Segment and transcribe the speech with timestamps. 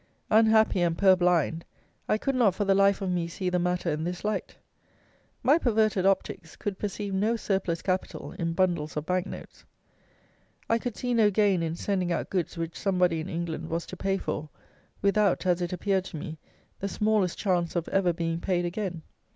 [0.31, 1.61] Unhappy and purblind,
[2.09, 4.57] I could not for the life of me see the matter in this light.
[5.43, 9.63] My perverted optics could perceive no surplus capital in bundles of bank notes.
[10.67, 13.95] I could see no gain in sending out goods which somebody in England was to
[13.95, 14.49] pay for,
[15.03, 16.39] without, as it appeared to me,
[16.79, 19.03] the smallest chance of ever being paid again.